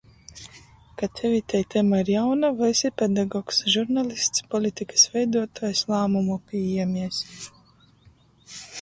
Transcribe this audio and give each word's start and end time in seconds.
Ka 0.97 1.05
Tev 1.15 1.33
itei 1.41 1.65
tema 1.71 1.97
ir 2.01 2.09
jauna 2.15 2.49
voi 2.59 2.71
esi 2.77 2.91
pedagogs, 3.03 3.61
žurnalists, 3.75 4.43
politikys 4.55 5.07
veiduotuojs, 5.13 5.87
lāmumu 5.95 6.43
pījiemiejs. 6.49 7.25